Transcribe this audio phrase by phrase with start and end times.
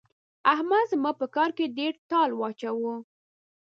[0.53, 2.95] احمد زما په کار کې ډېر ټال واچاوو.